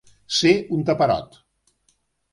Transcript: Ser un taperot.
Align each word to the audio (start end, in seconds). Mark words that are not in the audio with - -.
Ser 0.37 0.53
un 0.77 0.81
taperot. 0.89 1.39